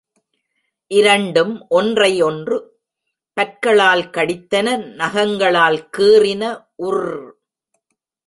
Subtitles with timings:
[0.91, 2.57] இரண்டும் ஒன்றை ஒன்று
[3.37, 4.77] பற்களால் கடித்தன
[4.95, 6.43] நகங்களால் கீறின,
[6.83, 7.21] உர்ர்.